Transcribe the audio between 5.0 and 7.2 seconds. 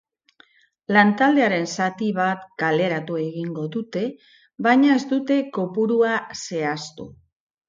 ez dute kopurua zehaztu.